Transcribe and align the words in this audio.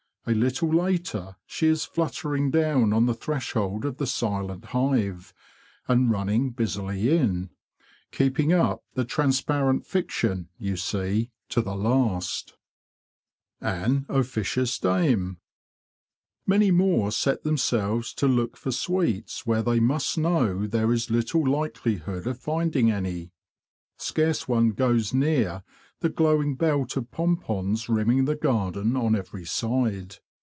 A 0.27 0.35
little 0.35 0.71
later 0.71 1.37
she 1.47 1.65
is 1.65 1.83
fluttering 1.83 2.51
down 2.51 2.93
on 2.93 3.07
the 3.07 3.15
threshold 3.15 3.85
of 3.85 3.97
the 3.97 4.05
silent 4.05 4.65
hive, 4.65 5.33
and 5.87 6.11
running 6.11 6.51
busily 6.51 7.09
in, 7.17 7.49
keeping 8.11 8.53
up 8.53 8.83
the 8.93 9.03
transparent 9.03 9.83
fiction, 9.83 10.47
you 10.59 10.77
see, 10.77 11.31
to 11.49 11.59
the 11.59 11.75
last. 11.75 12.53
M 13.63 14.05
178 14.05 14.05
THE 14.05 14.11
BEE 14.11 14.11
MASTER 14.11 14.11
OF 14.11 14.13
WARRILOW 14.13 14.19
An 14.19 14.19
Officious 14.19 14.79
Dame 15.27 15.37
Many 16.45 16.69
more 16.71 17.11
set 17.11 17.43
themselves 17.43 18.13
to 18.13 18.27
look 18.27 18.55
for 18.55 18.71
sweets 18.71 19.47
where 19.47 19.63
they 19.63 19.79
must 19.79 20.19
know 20.19 20.67
there 20.67 20.93
is 20.93 21.09
little 21.09 21.49
likelihood 21.49 22.27
of 22.27 22.37
finding 22.39 22.91
any. 22.91 23.31
Scarce 23.97 24.47
one 24.47 24.69
goes 24.71 25.15
near 25.15 25.63
the 25.99 26.09
glowing 26.09 26.55
belt 26.55 26.97
of 26.97 27.11
pompons 27.11 27.87
rimming 27.87 28.25
the 28.25 28.35
garden 28.35 28.95
on 28.97 29.15
every 29.15 29.45
side. 29.45 30.15